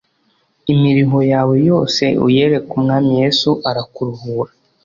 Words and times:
Imiruho 0.73 1.19
yawe 1.31 1.55
yose 1.69 2.03
uyereke 2.27 2.69
umwami 2.77 3.11
yesu 3.21 3.49
arakuruhura 3.69 4.51